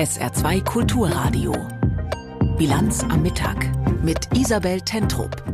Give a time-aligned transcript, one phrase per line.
[0.00, 1.52] SR2 Kulturradio.
[2.56, 3.66] Bilanz am Mittag
[4.02, 5.49] mit Isabel Tentrup.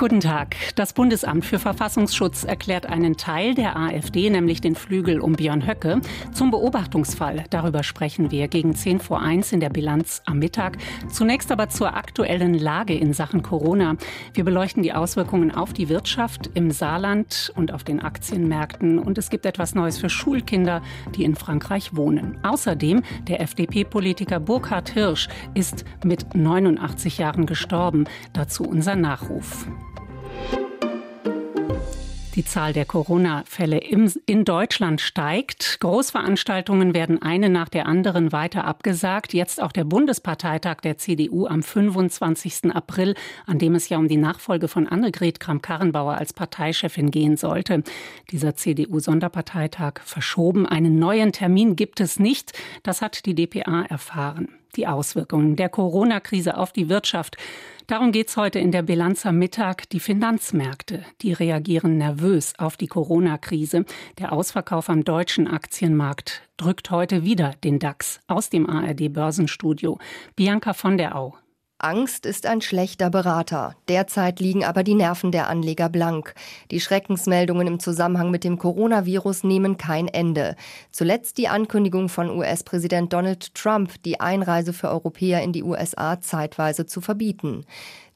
[0.00, 0.56] Guten Tag.
[0.76, 6.00] Das Bundesamt für Verfassungsschutz erklärt einen Teil der AfD, nämlich den Flügel um Björn Höcke,
[6.32, 7.44] zum Beobachtungsfall.
[7.50, 10.78] Darüber sprechen wir gegen 10 vor 1 in der Bilanz am Mittag.
[11.10, 13.96] Zunächst aber zur aktuellen Lage in Sachen Corona.
[14.32, 18.98] Wir beleuchten die Auswirkungen auf die Wirtschaft im Saarland und auf den Aktienmärkten.
[18.98, 20.80] Und es gibt etwas Neues für Schulkinder,
[21.14, 22.38] die in Frankreich wohnen.
[22.42, 28.06] Außerdem der FDP-Politiker Burkhard Hirsch ist mit 89 Jahren gestorben.
[28.32, 29.66] Dazu unser Nachruf.
[32.40, 35.78] Die Zahl der Corona-Fälle in Deutschland steigt.
[35.80, 39.34] Großveranstaltungen werden eine nach der anderen weiter abgesagt.
[39.34, 42.74] Jetzt auch der Bundesparteitag der CDU am 25.
[42.74, 47.82] April, an dem es ja um die Nachfolge von Annegret Kramp-Karrenbauer als Parteichefin gehen sollte.
[48.30, 50.64] Dieser CDU-Sonderparteitag verschoben.
[50.64, 52.58] Einen neuen Termin gibt es nicht.
[52.82, 54.48] Das hat die DPA erfahren.
[54.76, 57.36] Die Auswirkungen der Corona-Krise auf die Wirtschaft
[57.90, 59.88] Darum geht es heute in der Bilanz am Mittag.
[59.88, 63.84] Die Finanzmärkte, die reagieren nervös auf die Corona-Krise.
[64.16, 69.98] Der Ausverkauf am deutschen Aktienmarkt drückt heute wieder den DAX aus dem ARD-Börsenstudio.
[70.36, 71.34] Bianca von der Au.
[71.82, 73.74] Angst ist ein schlechter Berater.
[73.88, 76.34] Derzeit liegen aber die Nerven der Anleger blank.
[76.70, 80.56] Die Schreckensmeldungen im Zusammenhang mit dem Coronavirus nehmen kein Ende.
[80.92, 86.84] Zuletzt die Ankündigung von US-Präsident Donald Trump, die Einreise für Europäer in die USA zeitweise
[86.84, 87.64] zu verbieten.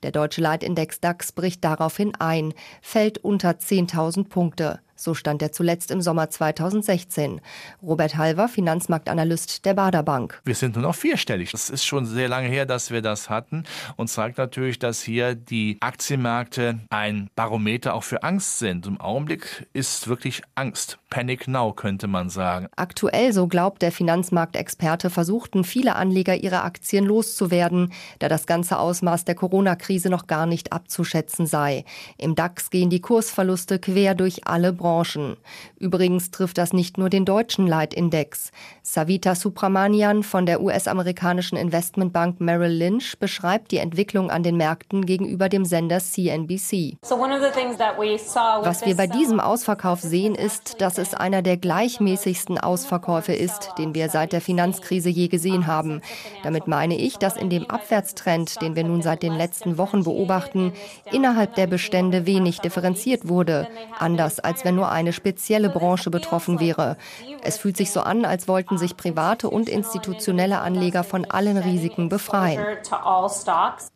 [0.02, 4.80] Der deutsche Leitindex DAX bricht daraufhin ein, fällt unter 10.000 Punkte.
[4.96, 7.40] So stand er zuletzt im Sommer 2016.
[7.82, 10.40] Robert Halver, Finanzmarktanalyst der Bader Bank.
[10.44, 11.50] Wir sind nur noch vierstellig.
[11.52, 13.64] Das ist schon sehr lange her, dass wir das hatten
[13.96, 18.86] und zeigt natürlich, dass hier die Aktienmärkte ein Barometer auch für Angst sind.
[18.86, 20.98] Im Augenblick ist wirklich Angst.
[21.10, 22.66] Panic now, könnte man sagen.
[22.74, 29.24] Aktuell, so glaubt der Finanzmarktexperte, versuchten viele Anleger ihre Aktien loszuwerden, da das ganze Ausmaß
[29.24, 31.84] der Corona-Krise noch gar nicht abzuschätzen sei.
[32.18, 35.38] Im DAX gehen die Kursverluste quer durch alle Branchen.
[35.78, 38.52] Übrigens trifft das nicht nur den deutschen Leitindex.
[38.82, 45.48] Savita Subramanian von der US-amerikanischen Investmentbank Merrill Lynch beschreibt die Entwicklung an den Märkten gegenüber
[45.48, 46.98] dem Sender CNBC.
[47.00, 53.94] Was wir bei diesem Ausverkauf sehen, ist, dass es einer der gleichmäßigsten Ausverkäufe ist, den
[53.94, 56.02] wir seit der Finanzkrise je gesehen haben.
[56.42, 60.74] Damit meine ich, dass in dem Abwärtstrend, den wir nun seit den letzten Wochen beobachten,
[61.10, 63.66] innerhalb der Bestände wenig differenziert wurde,
[63.98, 66.96] anders als wenn nur eine spezielle Branche betroffen wäre.
[67.42, 72.08] Es fühlt sich so an, als wollten sich private und institutionelle Anleger von allen Risiken
[72.08, 72.64] befreien.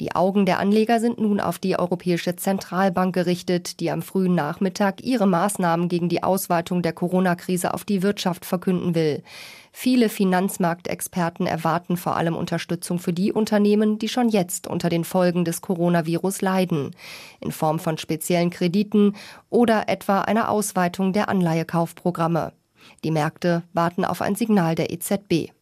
[0.00, 5.02] Die Augen der Anleger sind nun auf die Europäische Zentralbank gerichtet, die am frühen Nachmittag
[5.02, 9.22] ihre Maßnahmen gegen die Ausweitung der Corona-Krise auf die Wirtschaft verkünden will.
[9.80, 15.44] Viele Finanzmarktexperten erwarten vor allem Unterstützung für die Unternehmen, die schon jetzt unter den Folgen
[15.44, 16.96] des Coronavirus leiden,
[17.38, 19.14] in Form von speziellen Krediten
[19.50, 22.54] oder etwa einer Ausweitung der Anleihekaufprogramme.
[23.04, 25.52] Die Märkte warten auf ein Signal der EZB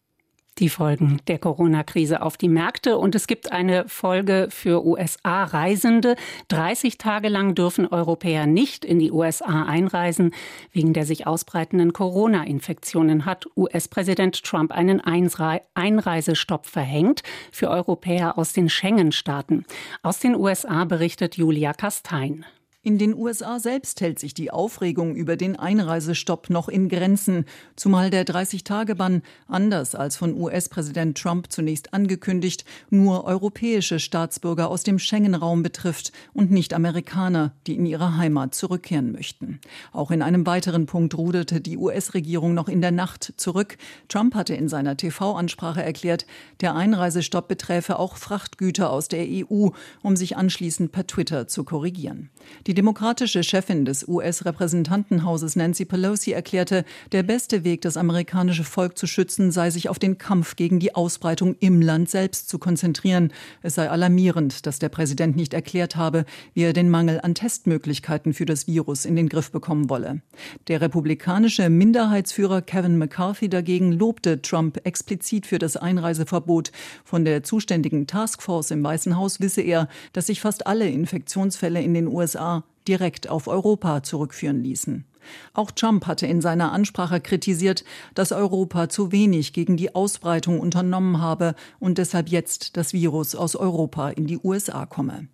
[0.59, 2.97] die Folgen der Corona-Krise auf die Märkte.
[2.97, 6.15] Und es gibt eine Folge für USA-Reisende.
[6.49, 10.31] 30 Tage lang dürfen Europäer nicht in die USA einreisen.
[10.71, 18.69] Wegen der sich ausbreitenden Corona-Infektionen hat US-Präsident Trump einen Einreisestopp verhängt für Europäer aus den
[18.69, 19.65] Schengen-Staaten.
[20.03, 22.45] Aus den USA berichtet Julia Kastein.
[22.87, 27.43] In den USA selbst hält sich die Aufregung über den Einreisestopp noch in Grenzen,
[27.75, 34.99] zumal der 30-Tage-Bann, anders als von US-Präsident Trump zunächst angekündigt, nur europäische Staatsbürger aus dem
[34.99, 39.59] Schengen-Raum betrifft und nicht Amerikaner, die in ihre Heimat zurückkehren möchten.
[39.91, 43.77] Auch in einem weiteren Punkt ruderte die US-Regierung noch in der Nacht zurück.
[44.07, 46.25] Trump hatte in seiner TV-Ansprache erklärt,
[46.61, 49.71] der Einreisestopp beträfe auch Frachtgüter aus der EU,
[50.03, 52.29] um sich anschließend per Twitter zu korrigieren.
[52.65, 59.07] Die demokratische Chefin des US-Repräsentantenhauses Nancy Pelosi erklärte, der beste Weg, das amerikanische Volk zu
[59.07, 63.33] schützen, sei sich auf den Kampf gegen die Ausbreitung im Land selbst zu konzentrieren.
[63.63, 68.35] Es sei alarmierend, dass der Präsident nicht erklärt habe, wie er den Mangel an Testmöglichkeiten
[68.35, 70.21] für das Virus in den Griff bekommen wolle.
[70.67, 76.71] Der republikanische Minderheitsführer Kevin McCarthy dagegen lobte Trump explizit für das Einreiseverbot.
[77.03, 81.95] Von der zuständigen Taskforce im Weißen Haus wisse er, dass sich fast alle Infektionsfälle in
[81.95, 85.05] den USA direkt auf Europa zurückführen ließen.
[85.53, 87.83] Auch Trump hatte in seiner Ansprache kritisiert,
[88.15, 93.55] dass Europa zu wenig gegen die Ausbreitung unternommen habe und deshalb jetzt das Virus aus
[93.55, 95.27] Europa in die USA komme.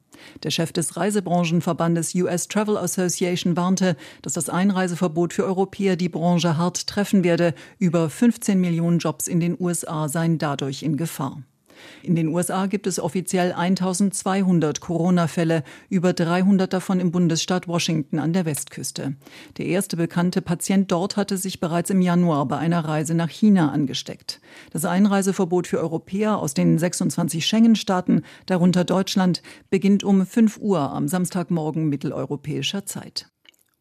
[0.43, 6.57] Der Chef des Reisebranchenverbandes US Travel Association warnte, dass das Einreiseverbot für Europäer die Branche
[6.57, 7.53] hart treffen werde.
[7.79, 11.43] Über 15 Millionen Jobs in den USA seien dadurch in Gefahr.
[12.01, 18.33] In den USA gibt es offiziell 1200 Corona-Fälle, über 300 davon im Bundesstaat Washington an
[18.33, 19.15] der Westküste.
[19.57, 23.71] Der erste bekannte Patient dort hatte sich bereits im Januar bei einer Reise nach China
[23.71, 24.41] angesteckt.
[24.71, 31.07] Das Einreiseverbot für Europäer aus den 26 Schengen-Staaten, darunter Deutschland, beginnt um 5 Uhr am
[31.07, 33.32] Samstagmorgen mitteleuropäischer Zeit.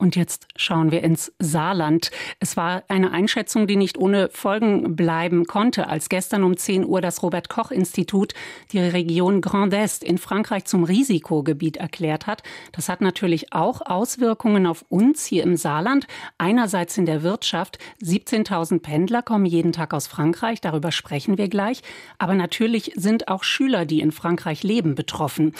[0.02, 2.10] Und jetzt schauen wir ins Saarland.
[2.40, 7.00] Es war eine Einschätzung, die nicht ohne Folgen bleiben konnte, als gestern um 10 Uhr
[7.00, 8.34] das Robert Koch Institut
[8.72, 12.42] die Region Grand Est in Frankreich zum Risikogebiet erklärt hat.
[12.72, 16.08] Das hat natürlich auch Auswirkungen auf uns hier im Saarland.
[16.36, 17.78] Einerseits in der Wirtschaft.
[18.02, 20.60] 17.000 Pendler kommen jeden Tag aus Frankreich.
[20.60, 21.80] Darüber sprechen wir gleich.
[22.18, 25.54] Aber natürlich sind auch Schüler, die in Frankreich leben, betroffen.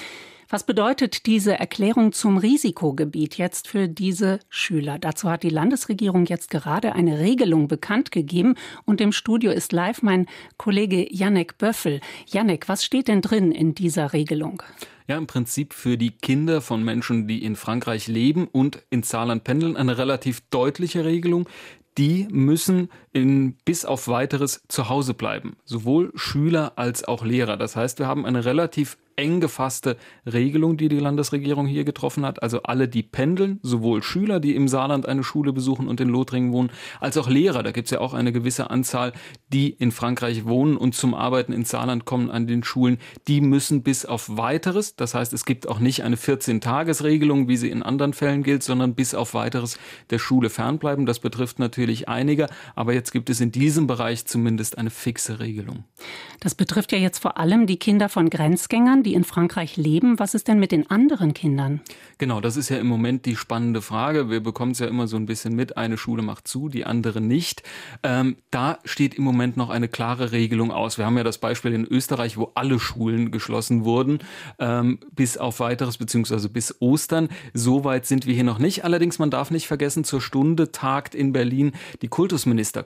[0.53, 4.99] Was bedeutet diese Erklärung zum Risikogebiet jetzt für diese Schüler?
[4.99, 10.03] Dazu hat die Landesregierung jetzt gerade eine Regelung bekannt gegeben und im Studio ist live
[10.03, 10.27] mein
[10.59, 12.03] Kollege Janek Böffel.
[12.27, 14.63] Janek, was steht denn drin in dieser Regelung?
[15.07, 19.45] Ja, im Prinzip für die Kinder von Menschen, die in Frankreich leben und in Saarland
[19.45, 21.49] pendeln, eine relativ deutliche Regelung
[21.99, 25.57] die müssen in, bis auf weiteres zu Hause bleiben.
[25.65, 27.57] Sowohl Schüler als auch Lehrer.
[27.57, 29.97] Das heißt, wir haben eine relativ eng gefasste
[30.31, 32.43] Regelung, die die Landesregierung hier getroffen hat.
[32.43, 36.53] Also alle, die pendeln, sowohl Schüler, die im Saarland eine Schule besuchen und in Lothringen
[36.53, 36.71] wohnen,
[37.01, 37.63] als auch Lehrer.
[37.63, 39.13] Da gibt es ja auch eine gewisse Anzahl,
[39.53, 42.99] die in Frankreich wohnen und zum Arbeiten ins Saarland kommen an den Schulen.
[43.29, 47.71] Die müssen bis auf weiteres, das heißt, es gibt auch nicht eine 14-Tages-Regelung, wie sie
[47.71, 49.79] in anderen Fällen gilt, sondern bis auf weiteres
[50.11, 51.07] der Schule fernbleiben.
[51.07, 55.85] Das betrifft natürlich einige, aber jetzt gibt es in diesem Bereich zumindest eine fixe Regelung.
[56.41, 60.19] Das betrifft ja jetzt vor allem die Kinder von Grenzgängern die in Frankreich leben.
[60.19, 61.81] Was ist denn mit den anderen Kindern?
[62.19, 64.31] Genau, das ist ja im Moment die spannende Frage.
[64.31, 65.77] Wir bekommen es ja immer so ein bisschen mit.
[65.77, 67.63] Eine Schule macht zu, die andere nicht.
[68.03, 70.99] Ähm, da steht im Moment noch eine klare Regelung aus.
[70.99, 74.19] Wir haben ja das Beispiel in Österreich, wo alle Schulen geschlossen wurden,
[74.59, 77.29] ähm, bis auf weiteres, beziehungsweise bis Ostern.
[77.55, 78.85] So weit sind wir hier noch nicht.
[78.85, 81.73] Allerdings, man darf nicht vergessen, zur Stunde tagt in Berlin
[82.03, 82.09] die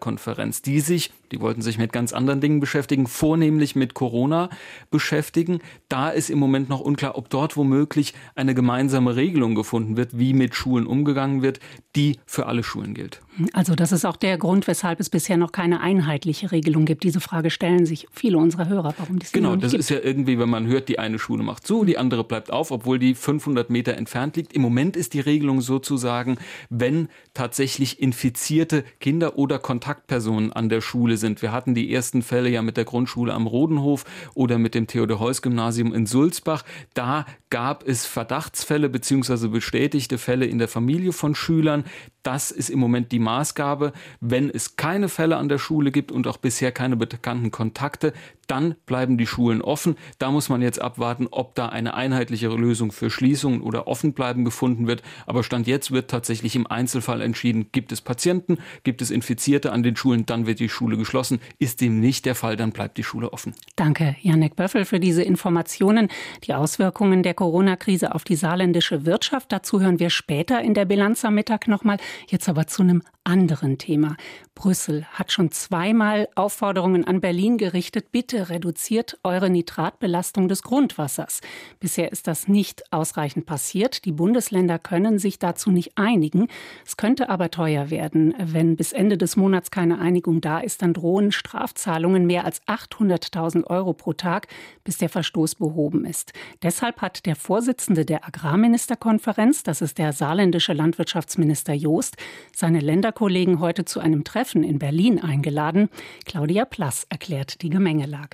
[0.06, 4.48] Kultusministerkonferenz, die sich, die wollten sich mit ganz anderen Dingen beschäftigen, vornehmlich mit Corona
[4.90, 5.60] beschäftigen.
[5.88, 10.32] Da ist im Moment noch unklar, ob dort womöglich eine gemeinsame Regelung gefunden wird, wie
[10.32, 11.60] mit Schulen umgegangen wird,
[11.96, 13.20] die für alle Schulen gilt.
[13.52, 17.02] Also das ist auch der Grund, weshalb es bisher noch keine einheitliche Regelung gibt.
[17.02, 19.80] Diese Frage stellen sich viele unserer Hörer, warum das Genau, das gibt.
[19.80, 22.70] ist ja irgendwie, wenn man hört, die eine Schule macht zu, die andere bleibt auf,
[22.70, 24.52] obwohl die 500 Meter entfernt liegt.
[24.52, 26.38] Im Moment ist die Regelung sozusagen,
[26.70, 29.58] wenn tatsächlich infizierte Kinder oder
[29.96, 31.42] Kontaktpersonen an der Schule sind.
[31.42, 34.04] Wir hatten die ersten Fälle ja mit der Grundschule am Rodenhof
[34.34, 36.64] oder mit dem Theodor-Heuss-Gymnasium in Sulzbach.
[36.94, 39.48] Da gab es Verdachtsfälle bzw.
[39.48, 41.84] bestätigte Fälle in der Familie von Schülern.
[42.22, 43.92] Das ist im Moment die Maßgabe.
[44.20, 48.12] Wenn es keine Fälle an der Schule gibt und auch bisher keine bekannten Kontakte,
[48.46, 49.96] dann bleiben die Schulen offen.
[50.18, 54.86] Da muss man jetzt abwarten, ob da eine einheitliche Lösung für Schließungen oder Offenbleiben gefunden
[54.86, 55.02] wird.
[55.26, 59.82] Aber Stand jetzt wird tatsächlich im Einzelfall entschieden, gibt es Patienten, gibt es Infizierte an
[59.82, 61.40] den Schulen, dann wird die Schule geschlossen.
[61.58, 63.54] Ist dem nicht der Fall, dann bleibt die Schule offen.
[63.76, 66.08] Danke, Janek Böffel, für diese Informationen.
[66.44, 71.24] Die Auswirkungen der Corona-Krise auf die saarländische Wirtschaft, dazu hören wir später in der Bilanz
[71.24, 71.98] am Mittag nochmal.
[72.28, 74.16] Jetzt aber zu einem anderen Thema.
[74.54, 81.40] Brüssel hat schon zweimal Aufforderungen an Berlin gerichtet, bitte reduziert eure Nitratbelastung des Grundwassers.
[81.80, 84.04] Bisher ist das nicht ausreichend passiert.
[84.04, 86.48] Die Bundesländer können sich dazu nicht einigen.
[86.86, 88.34] Es könnte aber teuer werden.
[88.38, 93.64] Wenn bis Ende des Monats keine Einigung da ist, dann drohen Strafzahlungen mehr als 800.000
[93.64, 94.46] Euro pro Tag,
[94.84, 96.32] bis der Verstoß behoben ist.
[96.62, 102.16] Deshalb hat der Vorsitzende der Agrarministerkonferenz, das ist der saarländische Landwirtschaftsminister Joost,
[102.54, 105.88] seine Länderkollegen heute zu einem Treffen Treffen in Berlin eingeladen.
[106.24, 108.25] Claudia Plass erklärt die Gemengelage.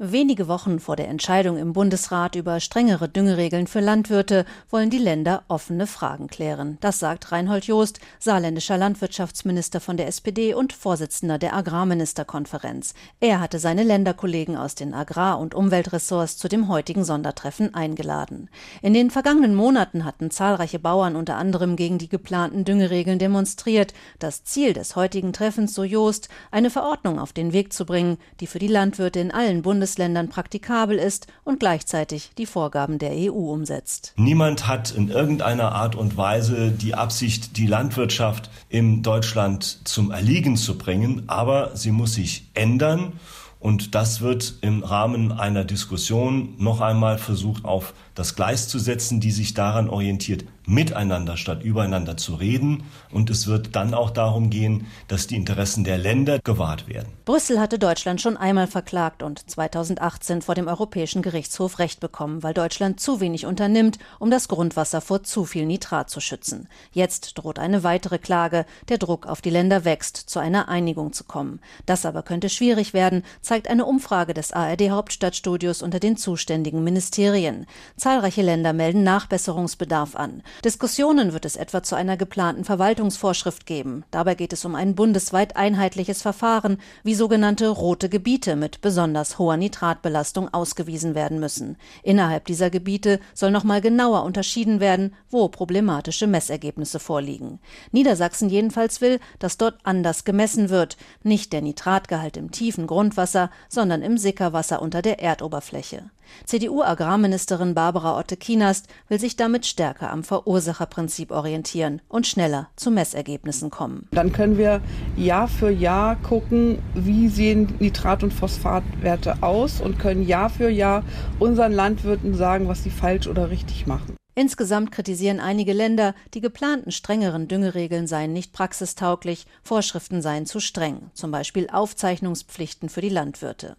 [0.00, 5.42] Wenige Wochen vor der Entscheidung im Bundesrat über strengere Düngeregeln für Landwirte wollen die Länder
[5.48, 6.78] offene Fragen klären.
[6.80, 12.94] Das sagt Reinhold Joost, saarländischer Landwirtschaftsminister von der SPD und Vorsitzender der Agrarministerkonferenz.
[13.18, 18.50] Er hatte seine Länderkollegen aus den Agrar- und Umweltressorts zu dem heutigen Sondertreffen eingeladen.
[18.82, 23.94] In den vergangenen Monaten hatten zahlreiche Bauern unter anderem gegen die geplanten Düngeregeln demonstriert.
[24.20, 28.46] Das Ziel des heutigen Treffens, so Joost, eine Verordnung auf den Weg zu bringen, die
[28.46, 33.52] für die Landwirte in allen Bundesländern Bundesländern praktikabel ist und gleichzeitig die Vorgaben der EU
[33.52, 34.12] umsetzt.
[34.16, 40.56] Niemand hat in irgendeiner Art und Weise die Absicht, die Landwirtschaft in Deutschland zum Erliegen
[40.56, 43.14] zu bringen, aber sie muss sich ändern.
[43.60, 49.20] Und das wird im Rahmen einer Diskussion noch einmal versucht auf das Gleis zu setzen,
[49.20, 52.84] die sich daran orientiert, miteinander statt übereinander zu reden.
[53.10, 57.08] Und es wird dann auch darum gehen, dass die Interessen der Länder gewahrt werden.
[57.24, 62.54] Brüssel hatte Deutschland schon einmal verklagt und 2018 vor dem Europäischen Gerichtshof Recht bekommen, weil
[62.54, 66.68] Deutschland zu wenig unternimmt, um das Grundwasser vor zu viel Nitrat zu schützen.
[66.92, 68.66] Jetzt droht eine weitere Klage.
[68.88, 71.60] Der Druck auf die Länder wächst, zu einer Einigung zu kommen.
[71.86, 77.66] Das aber könnte schwierig werden, zeigt eine Umfrage des ARD Hauptstadtstudios unter den zuständigen Ministerien.
[78.08, 80.42] Zahlreiche Länder melden Nachbesserungsbedarf an.
[80.64, 84.02] Diskussionen wird es etwa zu einer geplanten Verwaltungsvorschrift geben.
[84.10, 89.58] Dabei geht es um ein bundesweit einheitliches Verfahren, wie sogenannte rote Gebiete mit besonders hoher
[89.58, 91.76] Nitratbelastung ausgewiesen werden müssen.
[92.02, 97.60] Innerhalb dieser Gebiete soll nochmal genauer unterschieden werden, wo problematische Messergebnisse vorliegen.
[97.92, 100.96] Niedersachsen jedenfalls will, dass dort anders gemessen wird.
[101.24, 106.04] Nicht der Nitratgehalt im tiefen Grundwasser, sondern im Sickerwasser unter der Erdoberfläche.
[106.44, 114.08] CDU-Agrarministerin Barbara Otte-Kienast will sich damit stärker am Verursacherprinzip orientieren und schneller zu Messergebnissen kommen.
[114.12, 114.80] Dann können wir
[115.16, 121.02] Jahr für Jahr gucken, wie sehen Nitrat- und Phosphatwerte aus und können Jahr für Jahr
[121.38, 124.16] unseren Landwirten sagen, was sie falsch oder richtig machen.
[124.38, 131.10] Insgesamt kritisieren einige Länder, die geplanten strengeren Düngeregeln seien nicht praxistauglich, Vorschriften seien zu streng,
[131.12, 133.76] zum Beispiel Aufzeichnungspflichten für die Landwirte.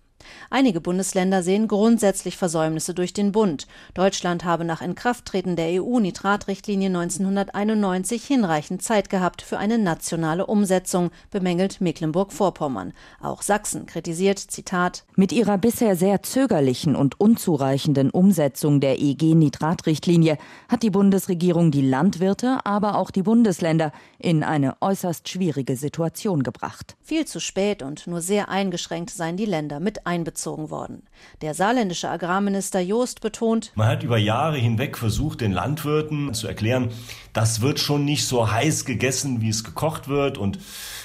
[0.50, 3.68] Einige Bundesländer sehen grundsätzlich Versäumnisse durch den Bund.
[3.94, 11.82] Deutschland habe nach Inkrafttreten der EU-Nitratrichtlinie 1991 hinreichend Zeit gehabt für eine nationale Umsetzung, bemängelt
[11.82, 12.94] Mecklenburg-Vorpommern.
[13.22, 20.84] Auch Sachsen kritisiert, Zitat, Mit ihrer bisher sehr zögerlichen und unzureichenden Umsetzung der EG-Nitratrichtlinie hat
[20.84, 26.96] die Bundesregierung die Landwirte, aber auch die Bundesländer in eine äußerst schwierige Situation gebracht.
[27.02, 31.04] Viel zu spät und nur sehr eingeschränkt seien die Länder mit einbezogen worden.
[31.42, 36.90] Der saarländische Agrarminister Joost betont, man hat über Jahre hinweg versucht, den Landwirten zu erklären,
[37.34, 40.60] das wird schon nicht so heiß gegessen, wie es gekocht wird und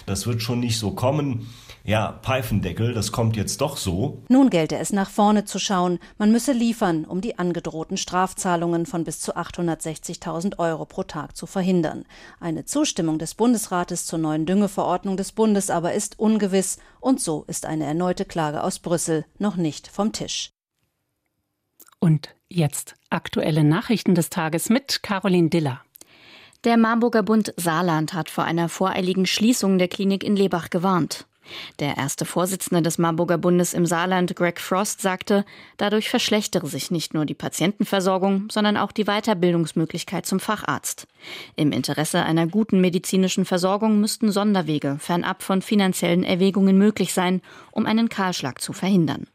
[0.06, 1.48] das wird schon nicht so kommen.
[1.86, 4.22] Ja, Pfeifendeckel, das kommt jetzt doch so.
[4.30, 5.98] Nun gelte es nach vorne zu schauen.
[6.16, 11.44] Man müsse liefern, um die angedrohten Strafzahlungen von bis zu 860.000 Euro pro Tag zu
[11.44, 12.06] verhindern.
[12.40, 17.66] Eine Zustimmung des Bundesrates zur neuen Düngeverordnung des Bundes aber ist ungewiss und so ist
[17.66, 20.48] eine erneute Klage aus Brüssel noch nicht vom Tisch.
[22.00, 25.82] Und jetzt aktuelle Nachrichten des Tages mit Caroline Diller.
[26.64, 31.26] Der Marburger Bund Saarland hat vor einer voreiligen Schließung der Klinik in Lebach gewarnt.
[31.80, 35.44] Der erste Vorsitzende des Marburger Bundes im Saarland, Greg Frost, sagte,
[35.76, 41.06] dadurch verschlechtere sich nicht nur die Patientenversorgung, sondern auch die Weiterbildungsmöglichkeit zum Facharzt.
[41.56, 47.40] Im Interesse einer guten medizinischen Versorgung müssten Sonderwege fernab von finanziellen Erwägungen möglich sein,
[47.72, 49.26] um einen Kahlschlag zu verhindern.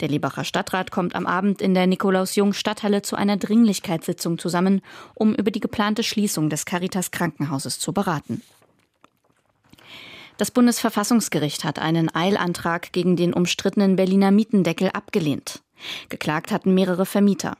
[0.00, 4.82] Der Liebacher Stadtrat kommt am Abend in der Nikolaus-Jung-Stadthalle zu einer Dringlichkeitssitzung zusammen,
[5.14, 8.42] um über die geplante Schließung des Caritas Krankenhauses zu beraten.
[10.40, 15.60] Das Bundesverfassungsgericht hat einen Eilantrag gegen den umstrittenen Berliner Mietendeckel abgelehnt.
[16.08, 17.58] Geklagt hatten mehrere Vermieter.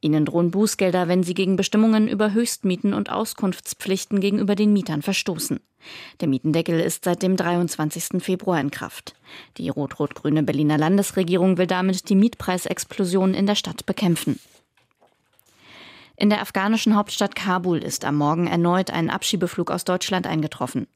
[0.00, 5.60] Ihnen drohen Bußgelder, wenn sie gegen Bestimmungen über Höchstmieten und Auskunftspflichten gegenüber den Mietern verstoßen.
[6.22, 8.22] Der Mietendeckel ist seit dem 23.
[8.22, 9.12] Februar in Kraft.
[9.58, 14.40] Die rot-rot-grüne Berliner Landesregierung will damit die Mietpreisexplosion in der Stadt bekämpfen.
[16.22, 20.86] In der afghanischen Hauptstadt Kabul ist am Morgen erneut ein Abschiebeflug aus Deutschland eingetroffen.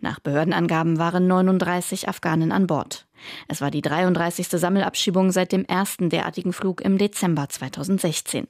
[0.00, 3.06] Nach Behördenangaben waren 39 Afghanen an Bord.
[3.46, 4.48] Es war die 33.
[4.48, 8.48] Sammelabschiebung seit dem ersten derartigen Flug im Dezember 2016.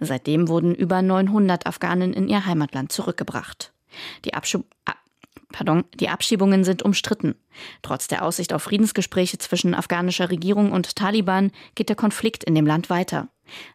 [0.00, 3.74] Seitdem wurden über 900 Afghanen in ihr Heimatland zurückgebracht.
[4.24, 4.64] Die, Abschib
[5.52, 7.34] Pardon, die Abschiebungen sind umstritten.
[7.82, 12.66] Trotz der Aussicht auf Friedensgespräche zwischen afghanischer Regierung und Taliban geht der Konflikt in dem
[12.66, 13.28] Land weiter.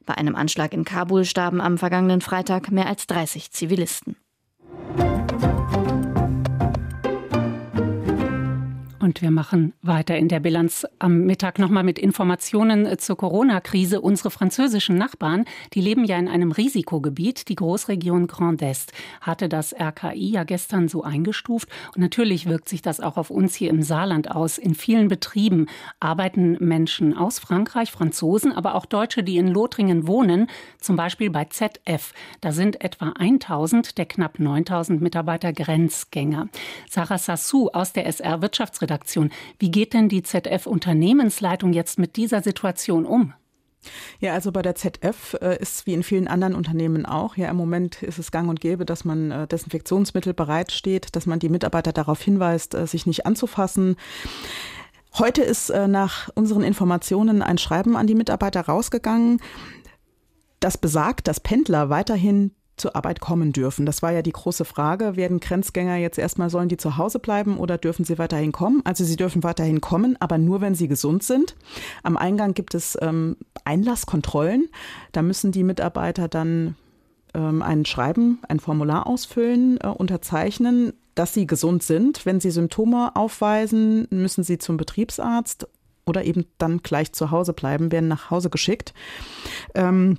[0.05, 4.17] Bei einem Anschlag in Kabul starben am vergangenen Freitag mehr als 30 Zivilisten.
[9.01, 13.99] Und wir machen weiter in der Bilanz am Mittag nochmal mit Informationen äh, zur Corona-Krise.
[13.99, 17.49] Unsere französischen Nachbarn, die leben ja in einem Risikogebiet.
[17.49, 21.67] Die Großregion Grand Est hatte das RKI ja gestern so eingestuft.
[21.95, 24.59] Und natürlich wirkt sich das auch auf uns hier im Saarland aus.
[24.59, 25.65] In vielen Betrieben
[25.99, 30.45] arbeiten Menschen aus Frankreich, Franzosen, aber auch Deutsche, die in Lothringen wohnen,
[30.79, 32.13] zum Beispiel bei ZF.
[32.39, 36.49] Da sind etwa 1000 der knapp 9000 Mitarbeiter Grenzgänger.
[36.87, 38.43] Sarah Sassou aus der SR
[38.91, 39.31] Wirtschaftsredaktion Redaktion.
[39.59, 43.33] Wie geht denn die ZF-Unternehmensleitung jetzt mit dieser Situation um?
[44.19, 47.35] Ja, also bei der ZF äh, ist wie in vielen anderen Unternehmen auch.
[47.35, 51.39] Ja, im Moment ist es gang und gäbe, dass man äh, Desinfektionsmittel bereitsteht, dass man
[51.39, 53.95] die Mitarbeiter darauf hinweist, äh, sich nicht anzufassen.
[55.17, 59.39] Heute ist äh, nach unseren Informationen ein Schreiben an die Mitarbeiter rausgegangen
[60.59, 63.85] Das besagt, dass Pendler weiterhin zur Arbeit kommen dürfen.
[63.85, 65.15] Das war ja die große Frage.
[65.15, 68.81] Werden Grenzgänger jetzt erstmal, sollen die zu Hause bleiben oder dürfen sie weiterhin kommen?
[68.85, 71.55] Also sie dürfen weiterhin kommen, aber nur, wenn sie gesund sind.
[72.03, 74.69] Am Eingang gibt es ähm, Einlasskontrollen.
[75.11, 76.75] Da müssen die Mitarbeiter dann
[77.33, 82.25] ähm, ein Schreiben, ein Formular ausfüllen, äh, unterzeichnen, dass sie gesund sind.
[82.25, 85.67] Wenn sie Symptome aufweisen, müssen sie zum Betriebsarzt
[86.05, 88.93] oder eben dann gleich zu Hause bleiben, werden nach Hause geschickt.
[89.75, 90.17] Ähm,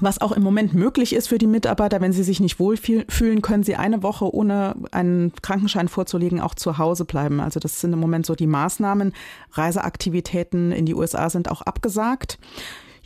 [0.00, 3.62] was auch im Moment möglich ist für die Mitarbeiter, wenn sie sich nicht wohlfühlen, können
[3.62, 7.40] sie eine Woche ohne einen Krankenschein vorzulegen auch zu Hause bleiben.
[7.40, 9.14] Also das sind im Moment so die Maßnahmen.
[9.52, 12.38] Reiseaktivitäten in die USA sind auch abgesagt.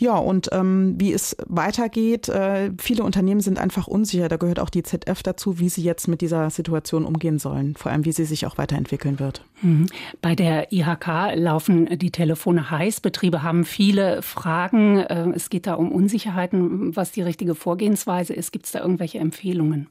[0.01, 4.31] Ja, und ähm, wie es weitergeht, äh, viele Unternehmen sind einfach unsicher.
[4.31, 7.93] Da gehört auch die ZF dazu, wie sie jetzt mit dieser Situation umgehen sollen, vor
[7.93, 9.45] allem wie sie sich auch weiterentwickeln wird.
[9.61, 9.89] Mhm.
[10.23, 13.03] Bei der IHK laufen die Telefone heiß.
[13.03, 15.01] Betriebe haben viele Fragen.
[15.01, 18.53] Äh, es geht da um Unsicherheiten, was die richtige Vorgehensweise ist.
[18.53, 19.89] Gibt es da irgendwelche Empfehlungen?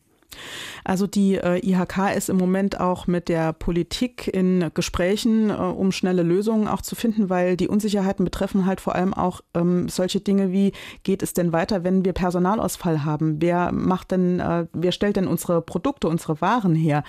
[0.83, 5.91] Also die äh, IHK ist im Moment auch mit der Politik in Gesprächen, äh, um
[5.91, 10.19] schnelle Lösungen auch zu finden, weil die Unsicherheiten betreffen halt vor allem auch ähm, solche
[10.19, 10.71] Dinge wie,
[11.03, 13.41] geht es denn weiter, wenn wir Personalausfall haben?
[13.41, 17.03] Wer macht denn, äh, wer stellt denn unsere Produkte, unsere Waren her?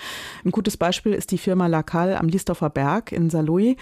[0.45, 3.75] Ein gutes Beispiel ist die Firma Lacal am Liesdorfer Berg in Saarlouis.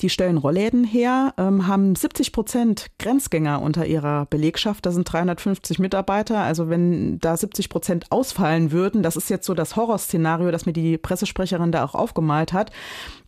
[0.00, 4.84] Die stellen Rollläden her, ähm, haben 70 Prozent Grenzgänger unter ihrer Belegschaft.
[4.84, 6.40] Da sind 350 Mitarbeiter.
[6.40, 10.72] Also wenn da 70 Prozent ausfallen würden, das ist jetzt so das Horrorszenario, das mir
[10.72, 12.70] die Pressesprecherin da auch aufgemalt hat.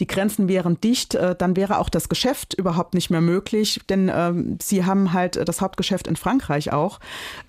[0.01, 4.11] Die Grenzen wären dicht, äh, dann wäre auch das Geschäft überhaupt nicht mehr möglich, denn
[4.15, 7.01] ähm, sie haben halt das Hauptgeschäft in Frankreich auch.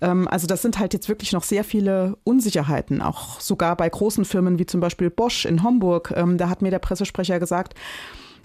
[0.01, 4.25] Ähm, also das sind halt jetzt wirklich noch sehr viele Unsicherheiten, auch sogar bei großen
[4.25, 6.13] Firmen wie zum Beispiel Bosch in Homburg.
[6.16, 7.75] Ähm, da hat mir der Pressesprecher gesagt,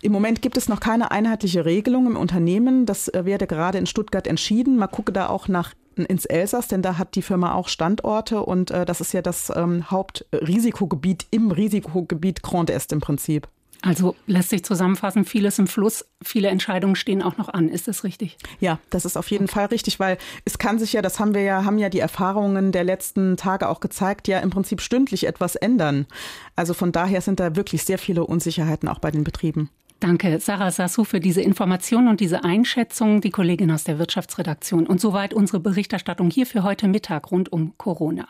[0.05, 2.85] im Moment gibt es noch keine einheitliche Regelung im Unternehmen.
[2.85, 4.77] Das äh, werde gerade in Stuttgart entschieden.
[4.77, 8.71] Man gucke da auch nach ins Elsass, denn da hat die Firma auch Standorte und
[8.71, 13.49] äh, das ist ja das ähm, Hauptrisikogebiet im Risikogebiet Grand Est im Prinzip.
[13.85, 17.69] Also lässt sich zusammenfassen, vieles im Fluss, viele Entscheidungen stehen auch noch an.
[17.69, 18.39] Ist das richtig?
[18.59, 21.43] Ja, das ist auf jeden Fall richtig, weil es kann sich ja, das haben wir
[21.43, 25.55] ja, haben ja die Erfahrungen der letzten Tage auch gezeigt, ja im Prinzip stündlich etwas
[25.55, 26.07] ändern.
[26.57, 29.69] Also von daher sind da wirklich sehr viele Unsicherheiten auch bei den Betrieben.
[30.01, 34.87] Danke, Sarah Sassou, für diese Information und diese Einschätzung, die Kollegin aus der Wirtschaftsredaktion.
[34.87, 38.27] Und soweit unsere Berichterstattung hier für heute Mittag rund um Corona.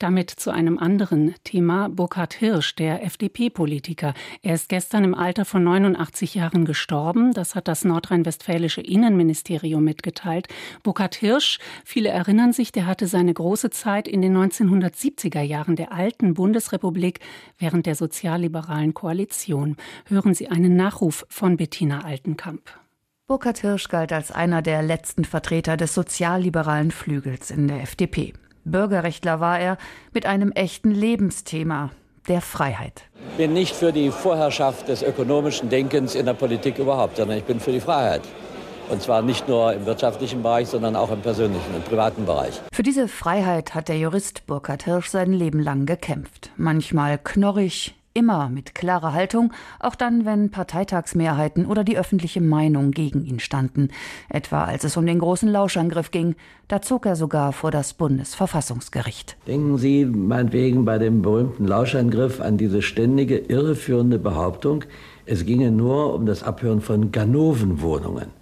[0.00, 1.88] Damit zu einem anderen Thema.
[1.88, 4.14] Burkhard Hirsch, der FDP-Politiker.
[4.42, 7.32] Er ist gestern im Alter von 89 Jahren gestorben.
[7.32, 10.46] Das hat das nordrhein-westfälische Innenministerium mitgeteilt.
[10.84, 15.92] Burkhard Hirsch, viele erinnern sich, der hatte seine große Zeit in den 1970er Jahren der
[15.92, 17.18] alten Bundesrepublik
[17.58, 19.76] während der sozialliberalen Koalition.
[20.06, 22.70] Hören Sie einen Nachruf von Bettina Altenkamp.
[23.26, 28.32] Burkhard Hirsch galt als einer der letzten Vertreter des sozialliberalen Flügels in der FDP.
[28.70, 29.78] Bürgerrechtler war er
[30.12, 31.90] mit einem echten Lebensthema,
[32.28, 33.04] der Freiheit.
[33.30, 37.44] Ich bin nicht für die Vorherrschaft des ökonomischen Denkens in der Politik überhaupt, sondern ich
[37.44, 38.22] bin für die Freiheit.
[38.90, 42.60] Und zwar nicht nur im wirtschaftlichen Bereich, sondern auch im persönlichen, im privaten Bereich.
[42.72, 46.50] Für diese Freiheit hat der Jurist Burkhard Hirsch sein Leben lang gekämpft.
[46.56, 53.24] Manchmal knorrig, immer mit klarer Haltung, auch dann, wenn Parteitagsmehrheiten oder die öffentliche Meinung gegen
[53.24, 53.90] ihn standen,
[54.28, 56.34] etwa als es um den großen Lauschangriff ging,
[56.66, 59.36] da zog er sogar vor das Bundesverfassungsgericht.
[59.46, 64.84] Denken Sie meinetwegen bei dem berühmten Lauschangriff an diese ständige irreführende Behauptung,
[65.24, 68.37] es ginge nur um das Abhören von Ganovenwohnungen.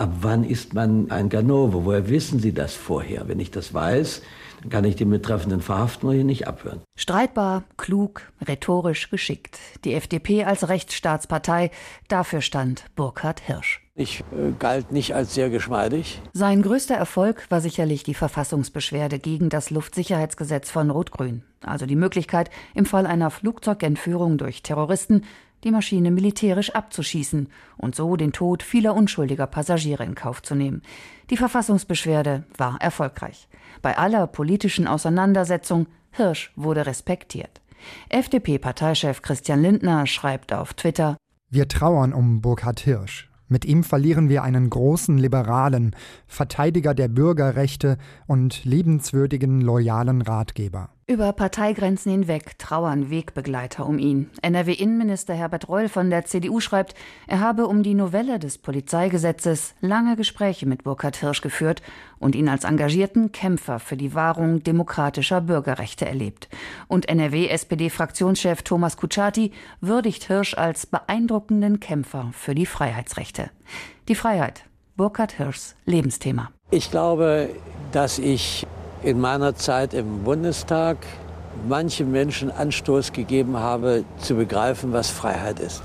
[0.00, 1.84] Ab wann ist man ein Ganove?
[1.84, 3.28] Woher wissen Sie das vorher?
[3.28, 4.22] Wenn ich das weiß,
[4.70, 6.80] kann ich den Betreffenden verhaften oder ihn nicht abhören.
[6.96, 9.58] Streitbar, klug, rhetorisch geschickt.
[9.84, 11.70] Die FDP als Rechtsstaatspartei,
[12.08, 13.82] dafür stand Burkhard Hirsch.
[13.94, 16.22] Ich äh, galt nicht als sehr geschmeidig.
[16.32, 21.42] Sein größter Erfolg war sicherlich die Verfassungsbeschwerde gegen das Luftsicherheitsgesetz von Rot-Grün.
[21.62, 25.24] Also die Möglichkeit, im Fall einer Flugzeugentführung durch Terroristen
[25.64, 30.82] die Maschine militärisch abzuschießen und so den Tod vieler unschuldiger Passagiere in Kauf zu nehmen.
[31.30, 33.48] Die Verfassungsbeschwerde war erfolgreich.
[33.82, 37.60] Bei aller politischen Auseinandersetzung Hirsch wurde respektiert.
[38.08, 41.16] FDP-Parteichef Christian Lindner schreibt auf Twitter
[41.50, 43.30] Wir trauern um Burkhard Hirsch.
[43.48, 45.96] Mit ihm verlieren wir einen großen Liberalen,
[46.28, 50.90] Verteidiger der Bürgerrechte und liebenswürdigen, loyalen Ratgeber.
[51.10, 54.30] Über Parteigrenzen hinweg trauern Wegbegleiter um ihn.
[54.42, 56.94] NRW-Innenminister Herbert Reul von der CDU schreibt,
[57.26, 61.82] er habe um die Novelle des Polizeigesetzes lange Gespräche mit Burkhard Hirsch geführt
[62.20, 66.48] und ihn als engagierten Kämpfer für die Wahrung demokratischer Bürgerrechte erlebt.
[66.86, 73.50] Und NRW-SPD-Fraktionschef Thomas Kutschaty würdigt Hirsch als beeindruckenden Kämpfer für die Freiheitsrechte.
[74.06, 74.62] Die Freiheit,
[74.96, 76.52] Burkhard Hirschs Lebensthema.
[76.70, 77.50] Ich glaube,
[77.90, 78.64] dass ich
[79.02, 80.98] in meiner Zeit im Bundestag
[81.68, 85.82] manchen Menschen Anstoß gegeben habe, zu begreifen, was Freiheit ist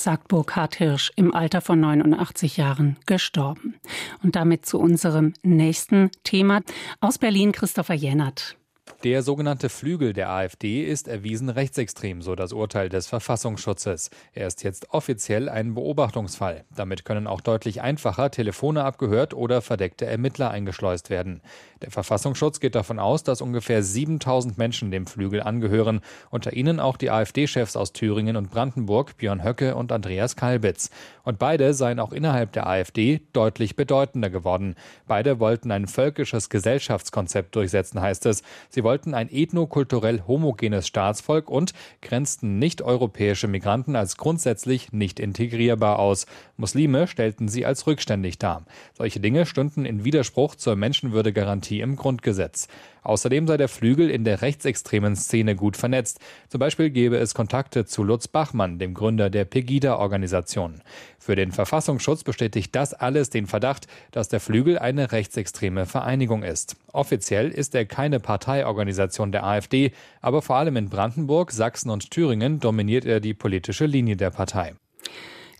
[0.00, 3.74] sagt Burkhard Hirsch, im Alter von 89 Jahren gestorben.
[4.22, 6.62] Und damit zu unserem nächsten Thema.
[7.00, 8.56] Aus Berlin Christopher Jennert.
[9.02, 14.10] Der sogenannte Flügel der AfD ist erwiesen rechtsextrem, so das Urteil des Verfassungsschutzes.
[14.34, 16.64] Er ist jetzt offiziell ein Beobachtungsfall.
[16.76, 21.40] Damit können auch deutlich einfacher Telefone abgehört oder verdeckte Ermittler eingeschleust werden.
[21.80, 26.98] Der Verfassungsschutz geht davon aus, dass ungefähr 7000 Menschen dem Flügel angehören, unter ihnen auch
[26.98, 30.90] die AfD-Chefs aus Thüringen und Brandenburg, Björn Höcke und Andreas Kalbitz.
[31.22, 34.74] Und beide seien auch innerhalb der AfD deutlich bedeutender geworden.
[35.06, 38.42] Beide wollten ein völkisches Gesellschaftskonzept durchsetzen, heißt es.
[38.68, 41.72] Sie ein ethnokulturell homogenes Staatsvolk und
[42.02, 46.26] grenzten nicht-europäische Migranten als grundsätzlich nicht integrierbar aus.
[46.56, 48.64] Muslime stellten sie als rückständig dar.
[48.92, 52.68] Solche Dinge stünden in Widerspruch zur Menschenwürdegarantie im Grundgesetz.
[53.02, 56.20] Außerdem sei der Flügel in der rechtsextremen Szene gut vernetzt.
[56.48, 60.82] Zum Beispiel gebe es Kontakte zu Lutz Bachmann, dem Gründer der Pegida-Organisation.
[61.18, 66.76] Für den Verfassungsschutz bestätigt das alles den Verdacht, dass der Flügel eine rechtsextreme Vereinigung ist.
[66.92, 72.60] Offiziell ist er keine Parteiorganisation der AfD, aber vor allem in Brandenburg, Sachsen und Thüringen
[72.60, 74.74] dominiert er die politische Linie der Partei.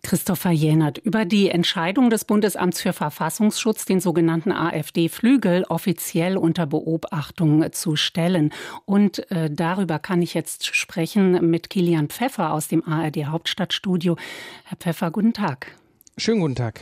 [0.02, 7.70] Christopher Jänert über die Entscheidung des Bundesamts für Verfassungsschutz, den sogenannten AfD-Flügel offiziell unter Beobachtung
[7.72, 8.52] zu stellen.
[8.86, 14.16] Und äh, darüber kann ich jetzt sprechen mit Kilian Pfeffer aus dem ARD Hauptstadtstudio.
[14.64, 15.74] Herr Pfeffer, guten Tag.
[16.16, 16.80] Schönen guten Tag.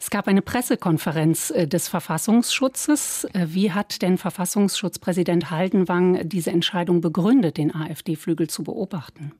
[0.00, 3.24] Es gab eine Pressekonferenz äh, des Verfassungsschutzes.
[3.32, 9.32] Äh, wie hat denn Verfassungsschutzpräsident Haldenwang diese Entscheidung begründet, den AfD-Flügel zu beobachten?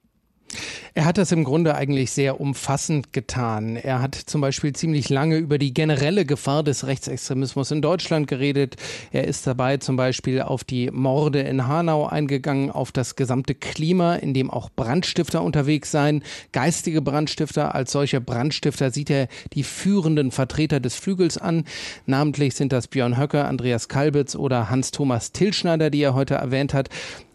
[0.95, 3.77] Er hat das im Grunde eigentlich sehr umfassend getan.
[3.77, 8.77] Er hat zum Beispiel ziemlich lange über die generelle Gefahr des Rechtsextremismus in Deutschland geredet.
[9.13, 14.17] Er ist dabei zum Beispiel auf die Morde in Hanau eingegangen, auf das gesamte Klima,
[14.17, 17.75] in dem auch Brandstifter unterwegs seien, geistige Brandstifter.
[17.75, 21.65] Als solche Brandstifter sieht er die führenden Vertreter des Flügels an.
[22.07, 26.89] Namentlich sind das Björn Höcke, Andreas Kalbitz oder Hans-Thomas Tillschneider, die er heute erwähnt hat.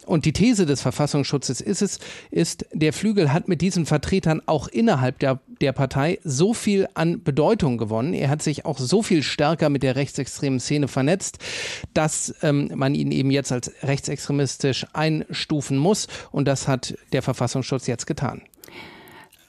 [0.06, 2.00] Und die These des Verfassungsschutzes ist es,
[2.32, 7.24] ist, der Flügel hat mit diesen Vertretern auch innerhalb der, der Partei so viel an
[7.24, 8.14] Bedeutung gewonnen.
[8.14, 11.40] Er hat sich auch so viel stärker mit der rechtsextremen Szene vernetzt,
[11.94, 16.08] dass ähm, man ihn eben jetzt als rechtsextremistisch einstufen muss.
[16.32, 18.42] Und das hat der Verfassungsschutz jetzt getan.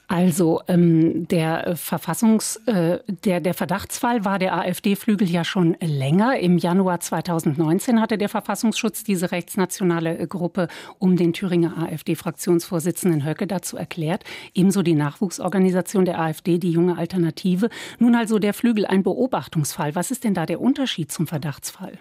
[0.07, 6.39] Also ähm, der Verfassungs, äh, der, der Verdachtsfall war der AfD-Flügel ja schon länger.
[6.39, 10.67] Im Januar 2019 hatte der Verfassungsschutz diese rechtsnationale Gruppe
[10.99, 14.23] um den Thüringer AfD-Fraktionsvorsitzenden Höcke dazu erklärt.
[14.53, 17.69] Ebenso die Nachwuchsorganisation der AfD, die junge Alternative.
[17.97, 19.95] Nun also der Flügel ein Beobachtungsfall.
[19.95, 21.97] Was ist denn da der Unterschied zum Verdachtsfall?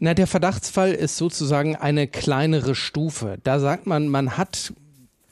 [0.00, 3.38] Na, der Verdachtsfall ist sozusagen eine kleinere Stufe.
[3.44, 4.72] Da sagt man, man hat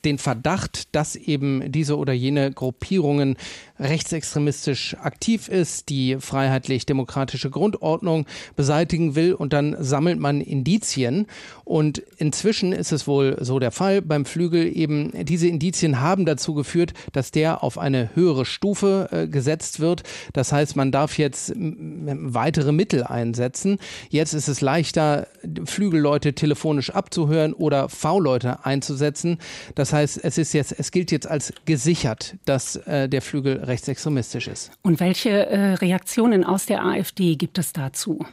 [0.05, 3.37] den Verdacht, dass eben diese oder jene Gruppierungen
[3.79, 11.27] rechtsextremistisch aktiv ist, die freiheitlich-demokratische Grundordnung beseitigen will und dann sammelt man Indizien.
[11.65, 16.55] Und inzwischen ist es wohl so der Fall beim Flügel eben, diese Indizien haben dazu
[16.55, 20.03] geführt, dass der auf eine höhere Stufe äh, gesetzt wird.
[20.33, 23.79] Das heißt, man darf jetzt weitere Mittel einsetzen.
[24.11, 25.29] Jetzt ist es leichter,
[25.65, 29.39] Flügelleute telefonisch abzuhören oder V-Leute einzusetzen.
[29.75, 34.49] Das heißt, es ist jetzt, es gilt jetzt als gesichert, dass äh, der Flügel rechtsextremistisch
[34.49, 34.71] ist.
[34.83, 38.25] Und welche äh, Reaktionen aus der AfD gibt es dazu?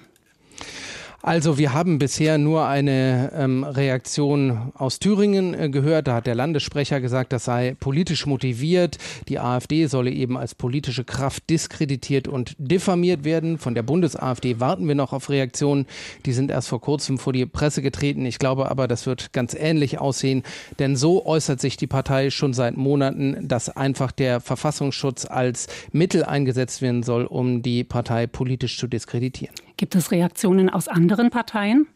[1.25, 6.05] Also wir haben bisher nur eine ähm, Reaktion aus Thüringen äh, gehört.
[6.05, 8.99] Da hat der Landessprecher gesagt, das sei politisch motiviert.
[9.27, 13.57] Die AfD solle eben als politische Kraft diskreditiert und diffamiert werden.
[13.57, 15.87] Von der Bundes-AfD warten wir noch auf Reaktionen.
[16.27, 18.23] Die sind erst vor kurzem vor die Presse getreten.
[18.27, 20.43] Ich glaube aber, das wird ganz ähnlich aussehen.
[20.77, 26.23] Denn so äußert sich die Partei schon seit Monaten, dass einfach der Verfassungsschutz als Mittel
[26.23, 29.64] eingesetzt werden soll, um die Partei politisch zu diskreditieren.
[29.77, 31.87] Gibt es Reaktionen aus anderen Parteien?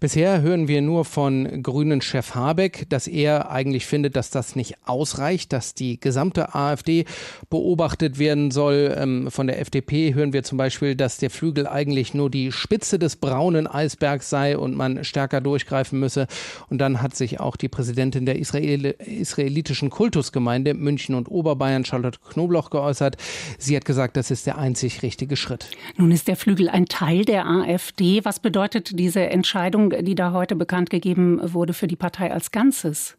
[0.00, 5.52] Bisher hören wir nur von Grünen-Chef Habeck, dass er eigentlich findet, dass das nicht ausreicht,
[5.52, 7.04] dass die gesamte AfD
[7.48, 8.94] beobachtet werden soll.
[8.96, 12.98] Ähm, von der FDP hören wir zum Beispiel, dass der Flügel eigentlich nur die Spitze
[12.98, 16.26] des braunen Eisbergs sei und man stärker durchgreifen müsse.
[16.68, 22.18] Und dann hat sich auch die Präsidentin der Israel israelitischen Kultusgemeinde München und Oberbayern, Charlotte
[22.30, 23.16] Knobloch, geäußert.
[23.58, 25.70] Sie hat gesagt, das ist der einzig richtige Schritt.
[25.96, 28.24] Nun ist der Flügel ein Teil der AfD.
[28.24, 29.43] Was bedeutet diese Entscheidung?
[29.44, 33.18] Entscheidung, die da heute bekannt gegeben wurde für die Partei als Ganzes?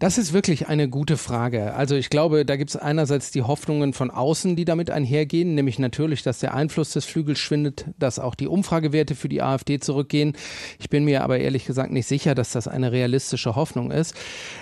[0.00, 1.74] Das ist wirklich eine gute Frage.
[1.74, 5.78] Also ich glaube, da gibt es einerseits die Hoffnungen von außen, die damit einhergehen, nämlich
[5.78, 10.32] natürlich, dass der Einfluss des Flügels schwindet, dass auch die Umfragewerte für die AfD zurückgehen.
[10.80, 14.16] Ich bin mir aber ehrlich gesagt nicht sicher, dass das eine realistische Hoffnung ist.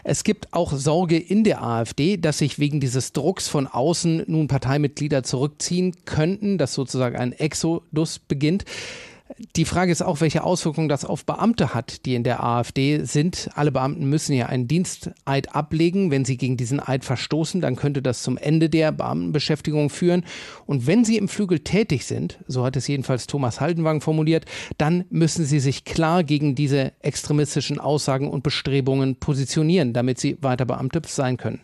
[0.05, 4.49] Es gibt auch Sorge in der AfD, dass sich wegen dieses Drucks von außen nun
[4.49, 8.67] Parteimitglieder zurückziehen könnten, dass sozusagen ein Exodus beginnt.
[9.57, 13.51] Die Frage ist auch, welche Auswirkungen das auf Beamte hat, die in der AfD sind.
[13.55, 16.11] Alle Beamten müssen ja einen Diensteid ablegen.
[16.11, 20.25] Wenn sie gegen diesen Eid verstoßen, dann könnte das zum Ende der Beamtenbeschäftigung führen.
[20.67, 24.47] Und wenn sie im Flügel tätig sind, so hat es jedenfalls Thomas Haldenwang formuliert,
[24.79, 30.64] dann müssen sie sich klar gegen diese extremistischen Aussagen und Bestrebungen positionieren, damit sie weiter
[30.64, 31.61] Beamte sein können.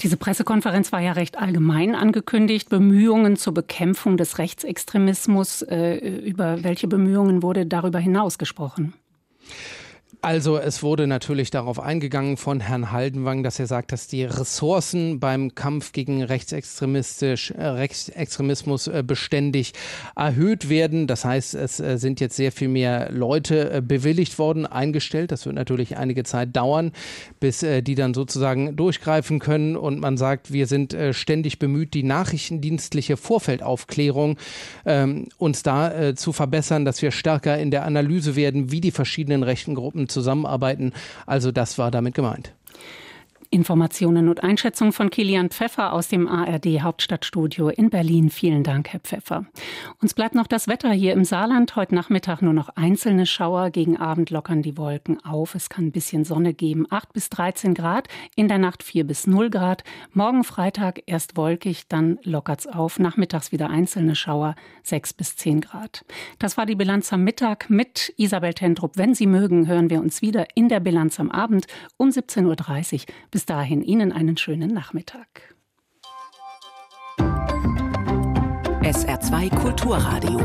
[0.00, 2.68] Diese Pressekonferenz war ja recht allgemein angekündigt.
[2.68, 5.62] Bemühungen zur Bekämpfung des Rechtsextremismus.
[5.62, 8.92] Äh, über welche Bemühungen wurde darüber hinaus gesprochen?
[10.22, 15.20] Also es wurde natürlich darauf eingegangen von Herrn Haldenwang, dass er sagt, dass die Ressourcen
[15.20, 19.72] beim Kampf gegen rechtsextremistisch, äh, Rechtsextremismus äh, beständig
[20.16, 21.06] erhöht werden.
[21.06, 25.32] Das heißt, es äh, sind jetzt sehr viel mehr Leute bewilligt worden, eingestellt.
[25.32, 26.92] Das wird natürlich einige Zeit dauern,
[27.40, 29.76] bis die dann sozusagen durchgreifen können.
[29.76, 34.36] Und man sagt, wir sind ständig bemüht, die nachrichtendienstliche Vorfeldaufklärung
[34.84, 39.42] ähm, uns da zu verbessern, dass wir stärker in der Analyse werden, wie die verschiedenen
[39.42, 40.92] rechten Gruppen zusammenarbeiten.
[41.26, 42.52] Also das war damit gemeint.
[43.56, 48.28] Informationen und Einschätzungen von Kilian Pfeffer aus dem ARD Hauptstadtstudio in Berlin.
[48.28, 49.46] Vielen Dank, Herr Pfeffer.
[50.02, 51.74] Uns bleibt noch das Wetter hier im Saarland.
[51.74, 53.70] Heute Nachmittag nur noch einzelne Schauer.
[53.70, 55.54] Gegen Abend lockern die Wolken auf.
[55.54, 56.86] Es kann ein bisschen Sonne geben.
[56.90, 58.08] 8 bis 13 Grad.
[58.34, 59.84] In der Nacht 4 bis 0 Grad.
[60.12, 62.98] Morgen Freitag erst wolkig, dann lockert's auf.
[62.98, 64.54] Nachmittags wieder einzelne Schauer.
[64.82, 66.04] 6 bis 10 Grad.
[66.38, 68.98] Das war die Bilanz am Mittag mit Isabel Tentrup.
[68.98, 71.66] Wenn Sie mögen, hören wir uns wieder in der Bilanz am Abend
[71.96, 73.00] um 17.30 Uhr.
[73.46, 75.54] Bis dahin Ihnen einen schönen Nachmittag.
[78.80, 80.40] SR2 Kulturradio.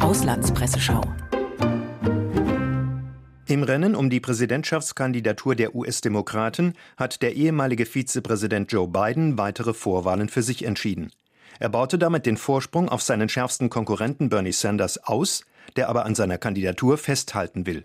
[0.00, 1.02] Auslandspresseschau.
[3.48, 10.30] Im Rennen um die Präsidentschaftskandidatur der US-Demokraten hat der ehemalige Vizepräsident Joe Biden weitere Vorwahlen
[10.30, 11.12] für sich entschieden.
[11.58, 15.44] Er baute damit den Vorsprung auf seinen schärfsten Konkurrenten Bernie Sanders aus,
[15.76, 17.84] der aber an seiner Kandidatur festhalten will.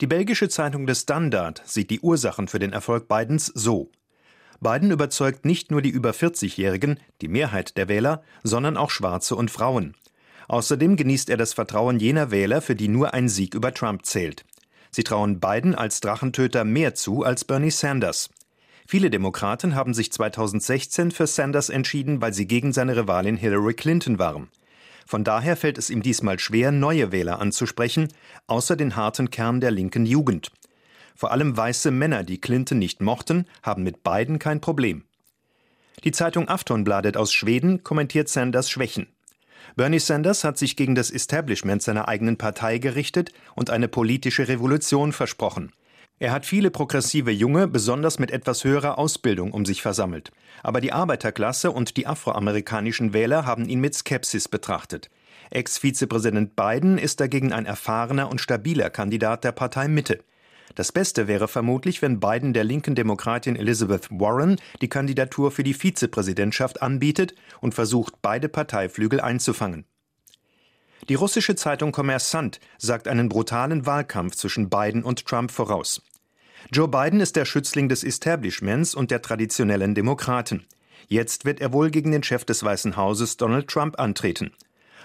[0.00, 3.90] Die belgische Zeitung The Standard sieht die Ursachen für den Erfolg Bidens so.
[4.60, 9.50] Biden überzeugt nicht nur die über 40-Jährigen, die Mehrheit der Wähler, sondern auch Schwarze und
[9.50, 9.94] Frauen.
[10.48, 14.44] Außerdem genießt er das Vertrauen jener Wähler, für die nur ein Sieg über Trump zählt.
[14.90, 18.30] Sie trauen Biden als Drachentöter mehr zu als Bernie Sanders.
[18.86, 24.18] Viele Demokraten haben sich 2016 für Sanders entschieden, weil sie gegen seine Rivalin Hillary Clinton
[24.18, 24.48] waren.
[25.06, 28.08] Von daher fällt es ihm diesmal schwer, neue Wähler anzusprechen,
[28.46, 30.50] außer den harten Kern der linken Jugend.
[31.14, 35.04] Vor allem weiße Männer, die Clinton nicht mochten, haben mit beiden kein Problem.
[36.02, 39.06] Die Zeitung Aftonbladet aus Schweden kommentiert Sanders Schwächen.
[39.76, 45.12] Bernie Sanders hat sich gegen das Establishment seiner eigenen Partei gerichtet und eine politische Revolution
[45.12, 45.72] versprochen.
[46.20, 50.30] Er hat viele progressive Junge, besonders mit etwas höherer Ausbildung, um sich versammelt.
[50.62, 55.10] Aber die Arbeiterklasse und die afroamerikanischen Wähler haben ihn mit Skepsis betrachtet.
[55.50, 60.20] Ex-Vizepräsident Biden ist dagegen ein erfahrener und stabiler Kandidat der Partei Mitte.
[60.76, 65.74] Das Beste wäre vermutlich, wenn Biden der linken Demokratin Elizabeth Warren die Kandidatur für die
[65.74, 69.84] Vizepräsidentschaft anbietet und versucht, beide Parteiflügel einzufangen.
[71.08, 76.00] Die russische Zeitung Kommersant sagt einen brutalen Wahlkampf zwischen Biden und Trump voraus.
[76.72, 80.64] Joe Biden ist der Schützling des Establishments und der traditionellen Demokraten.
[81.08, 84.52] Jetzt wird er wohl gegen den Chef des Weißen Hauses Donald Trump antreten.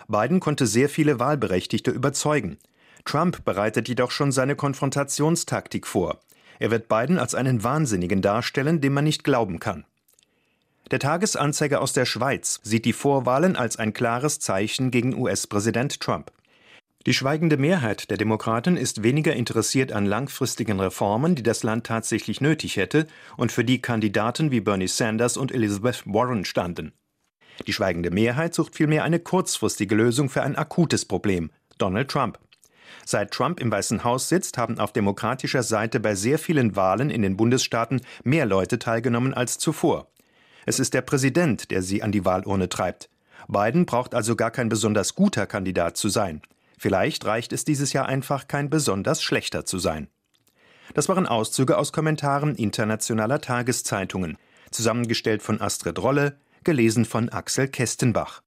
[0.08, 2.58] Biden konnte sehr viele Wahlberechtigte überzeugen.
[3.04, 6.20] Trump bereitet jedoch schon seine Konfrontationstaktik vor.
[6.60, 9.86] Er wird Biden als einen Wahnsinnigen darstellen, dem man nicht glauben kann.
[10.91, 16.32] Der Tagesanzeiger aus der Schweiz sieht die Vorwahlen als ein klares Zeichen gegen US-Präsident Trump.
[17.06, 22.41] Die schweigende Mehrheit der Demokraten ist weniger interessiert an langfristigen Reformen, die das Land tatsächlich
[22.41, 23.06] nötig hätte
[23.38, 26.93] und für die Kandidaten wie Bernie Sanders und Elizabeth Warren standen.
[27.67, 32.39] Die schweigende Mehrheit sucht vielmehr eine kurzfristige Lösung für ein akutes Problem Donald Trump.
[33.06, 37.21] Seit Trump im Weißen Haus sitzt, haben auf demokratischer Seite bei sehr vielen Wahlen in
[37.21, 40.08] den Bundesstaaten mehr Leute teilgenommen als zuvor.
[40.65, 43.10] Es ist der Präsident, der sie an die Wahlurne treibt.
[43.48, 46.41] Biden braucht also gar kein besonders guter Kandidat zu sein.
[46.78, 50.08] Vielleicht reicht es dieses Jahr einfach, kein besonders schlechter zu sein.
[50.93, 54.38] Das waren Auszüge aus Kommentaren internationaler Tageszeitungen,
[54.72, 58.38] zusammengestellt von Astrid Rolle, gelesen von Axel Kestenbach.